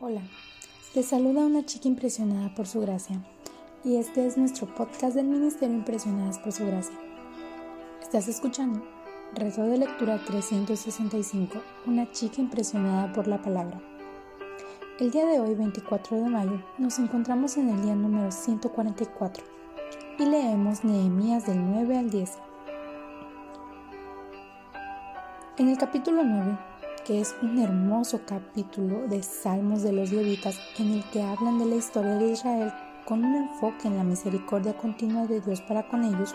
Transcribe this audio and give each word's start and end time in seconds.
Hola, 0.00 0.22
les 0.96 1.06
saluda 1.06 1.46
una 1.46 1.64
chica 1.64 1.86
impresionada 1.86 2.52
por 2.56 2.66
su 2.66 2.80
gracia 2.80 3.24
y 3.84 3.94
este 3.94 4.26
es 4.26 4.36
nuestro 4.36 4.66
podcast 4.74 5.14
del 5.14 5.26
Ministerio 5.26 5.76
Impresionadas 5.76 6.40
por 6.40 6.50
su 6.50 6.66
gracia. 6.66 6.96
Estás 8.02 8.26
escuchando 8.26 8.84
Reto 9.34 9.62
de 9.62 9.78
Lectura 9.78 10.20
365, 10.24 11.62
una 11.86 12.10
chica 12.10 12.40
impresionada 12.40 13.12
por 13.12 13.28
la 13.28 13.40
palabra. 13.40 13.80
El 14.98 15.12
día 15.12 15.26
de 15.26 15.38
hoy, 15.38 15.54
24 15.54 16.16
de 16.16 16.28
mayo, 16.28 16.60
nos 16.76 16.98
encontramos 16.98 17.56
en 17.56 17.68
el 17.68 17.80
día 17.82 17.94
número 17.94 18.32
144 18.32 19.44
y 20.18 20.26
leemos 20.26 20.82
Nehemías 20.82 21.46
del 21.46 21.64
9 21.64 21.98
al 21.98 22.10
10. 22.10 22.32
En 25.58 25.68
el 25.68 25.78
capítulo 25.78 26.24
9 26.24 26.73
que 27.04 27.20
es 27.20 27.34
un 27.42 27.58
hermoso 27.58 28.22
capítulo 28.26 29.06
de 29.08 29.22
Salmos 29.22 29.82
de 29.82 29.92
los 29.92 30.10
Levitas 30.10 30.58
en 30.78 30.94
el 30.94 31.04
que 31.10 31.22
hablan 31.22 31.58
de 31.58 31.66
la 31.66 31.74
historia 31.74 32.14
de 32.14 32.32
Israel 32.32 32.72
con 33.04 33.22
un 33.22 33.34
enfoque 33.36 33.88
en 33.88 33.98
la 33.98 34.04
misericordia 34.04 34.74
continua 34.76 35.26
de 35.26 35.40
Dios 35.40 35.60
para 35.60 35.86
con 35.86 36.02
ellos, 36.02 36.34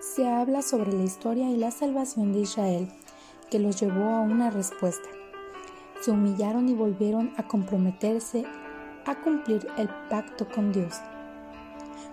se 0.00 0.28
habla 0.28 0.60
sobre 0.60 0.92
la 0.92 1.04
historia 1.04 1.48
y 1.48 1.56
la 1.56 1.70
salvación 1.70 2.32
de 2.32 2.40
Israel 2.40 2.88
que 3.50 3.58
los 3.58 3.80
llevó 3.80 4.04
a 4.10 4.20
una 4.20 4.50
respuesta. 4.50 5.08
Se 6.02 6.10
humillaron 6.10 6.68
y 6.68 6.74
volvieron 6.74 7.32
a 7.38 7.48
comprometerse 7.48 8.44
a 9.06 9.14
cumplir 9.22 9.66
el 9.78 9.88
pacto 10.10 10.46
con 10.54 10.70
Dios. 10.70 10.96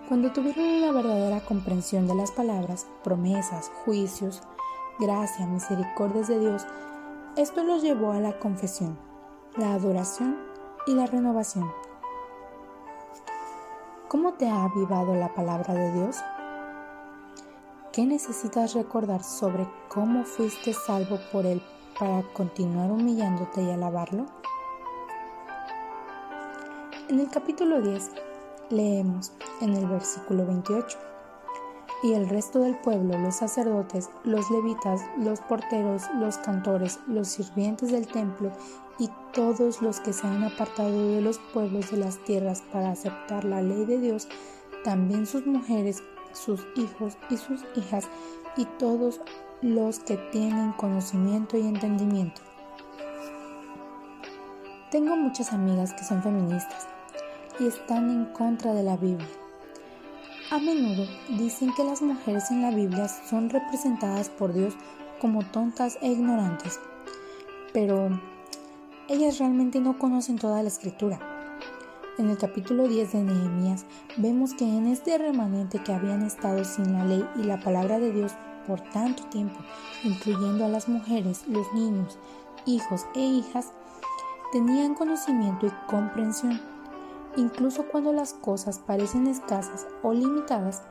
Cuando 0.08 0.32
tuvieron 0.32 0.66
una 0.66 0.94
verdadera 0.94 1.42
comprensión 1.42 2.08
de 2.08 2.16
las 2.16 2.32
palabras, 2.32 2.88
promesas, 3.04 3.70
juicios, 3.84 4.42
gracia, 4.98 5.46
misericordias 5.46 6.30
de 6.30 6.40
Dios, 6.40 6.66
esto 7.38 7.64
los 7.64 7.82
llevó 7.82 8.12
a 8.12 8.20
la 8.20 8.38
confesión, 8.40 8.98
la 9.56 9.74
adoración 9.74 10.38
y 10.86 10.94
la 10.94 11.06
renovación. 11.06 11.72
¿Cómo 14.10 14.34
te 14.34 14.50
ha 14.50 14.66
avivado 14.66 15.16
la 15.16 15.34
palabra 15.34 15.74
de 15.74 15.94
Dios? 15.94 16.18
¿Qué 17.94 18.06
necesitas 18.06 18.74
recordar 18.74 19.24
sobre 19.24 19.66
cómo 19.88 20.26
fuiste 20.26 20.74
salvo 20.74 21.20
por 21.32 21.46
Él 21.46 21.62
para 21.98 22.22
continuar 22.34 22.92
humillándote 22.92 23.62
y 23.62 23.72
alabarlo? 23.72 24.26
En 27.08 27.20
el 27.20 27.30
capítulo 27.30 27.82
10 27.82 28.12
leemos 28.70 29.32
en 29.62 29.74
el 29.74 29.88
versículo 29.88 30.46
28 30.46 30.98
y 32.04 32.14
el 32.14 32.28
resto 32.28 32.60
del 32.60 32.76
pueblo, 32.76 33.18
los 33.18 33.36
sacerdotes, 33.36 34.10
los 34.24 34.50
levitas, 34.50 35.02
los 35.18 35.40
porteros, 35.42 36.04
los 36.16 36.38
cantores, 36.40 37.00
los 37.08 37.28
sirvientes 37.28 37.92
del 37.92 38.08
templo 38.08 38.52
y 38.98 39.10
todos 39.34 39.82
los 39.82 40.00
que 40.00 40.14
se 40.14 40.26
han 40.26 40.44
apartado 40.44 41.10
de 41.10 41.22
los 41.22 41.40
pueblos 41.54 41.92
de 41.92 41.98
las 41.98 42.18
tierras 42.24 42.64
para 42.72 42.92
aceptar 42.92 43.46
la 43.46 43.62
ley 43.62 43.86
de 43.86 44.00
Dios, 44.00 44.28
también 44.84 45.26
sus 45.26 45.46
mujeres, 45.46 46.04
sus 46.34 46.66
hijos 46.76 47.18
y 47.30 47.38
sus 47.38 47.64
hijas 47.76 48.08
y 48.58 48.66
todos 48.66 49.22
los 49.62 50.00
que 50.00 50.18
tienen 50.32 50.72
conocimiento 50.74 51.58
y 51.58 51.62
entendimiento. 51.62 52.42
Tengo 54.90 55.16
muchas 55.16 55.54
amigas 55.54 55.94
que 55.94 56.04
son 56.04 56.22
feministas 56.24 56.88
y 57.60 57.68
están 57.68 58.10
en 58.10 58.26
contra 58.34 58.74
de 58.74 58.84
la 58.84 58.98
Biblia 58.98 59.28
a 60.52 60.60
menudo 60.60 61.08
dicen 61.30 61.74
que 61.76 61.84
las 61.86 62.02
mujeres 62.02 62.52
en 62.52 62.62
la 62.62 62.72
Biblia 62.72 63.08
son 63.08 63.50
representadas 63.50 64.30
por 64.30 64.52
Dios 64.52 64.74
como 65.22 65.44
tontas 65.46 65.98
e 66.02 66.10
ignorantes, 66.10 66.78
pero 67.72 68.10
ellas 69.08 69.40
realmente 69.40 69.80
no 69.80 69.98
conocen 69.98 70.38
toda 70.38 70.62
la 70.62 70.68
escritura. 70.68 71.20
En 72.18 72.30
el 72.30 72.38
capítulo 72.38 72.90
10 72.90 73.14
de 73.14 73.24
Nehemías 73.24 73.86
vemos 74.18 74.54
que 74.54 74.66
en 74.66 74.88
este 74.88 75.18
remanente 75.18 75.82
que 75.82 75.94
habían 75.94 76.24
estado 76.24 76.66
sin 76.66 76.92
la 76.92 77.06
ley 77.06 77.26
y 77.38 77.44
la 77.44 77.62
palabra 77.62 77.98
de 77.98 78.12
Dios 78.12 78.34
por 78.68 78.82
tanto 78.82 79.24
tiempo, 79.28 79.58
incluyendo 80.04 80.66
a 80.66 80.70
las 80.70 80.90
mujeres, 80.90 81.48
los 81.48 81.72
niños, 81.74 82.20
hijos 82.66 83.06
e 83.16 83.22
hijas, 83.22 83.72
tenían 84.52 84.96
conocimiento 84.96 85.68
y 85.68 85.72
comprensión 85.88 86.60
Incluso 87.38 87.86
cuando 87.88 88.12
las 88.12 88.34
cosas 88.34 88.80
parecen 88.80 89.28
escasas 89.28 89.88
o 90.04 90.14
limitadas, 90.14 90.82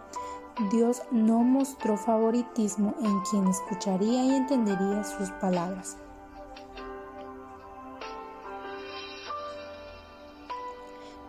Dios 0.71 1.03
no 1.11 1.41
mostró 1.41 1.97
favoritismo 1.97 2.95
en 3.03 3.21
quien 3.31 3.47
escucharía 3.49 4.25
y 4.25 4.35
entendería 4.35 5.05
sus 5.05 5.31
palabras. 5.33 5.97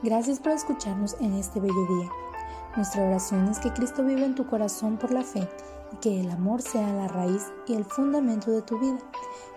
Gracias 0.03 0.39
por 0.39 0.53
escucharnos 0.53 1.15
en 1.19 1.33
este 1.33 1.59
bello 1.59 1.85
día. 1.87 2.09
Nuestra 2.75 3.03
oración 3.03 3.47
es 3.49 3.59
que 3.59 3.71
Cristo 3.71 4.03
viva 4.03 4.21
en 4.21 4.33
tu 4.33 4.47
corazón 4.47 4.97
por 4.97 5.11
la 5.11 5.23
fe 5.23 5.47
y 5.93 5.95
que 5.97 6.21
el 6.21 6.31
amor 6.31 6.61
sea 6.61 6.91
la 6.93 7.07
raíz 7.07 7.51
y 7.67 7.73
el 7.75 7.85
fundamento 7.85 8.49
de 8.49 8.61
tu 8.61 8.79
vida 8.79 8.97